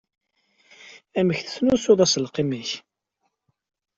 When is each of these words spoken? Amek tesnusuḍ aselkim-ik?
Amek 1.19 1.39
tesnusuḍ 1.41 1.99
aselkim-ik? 2.05 2.71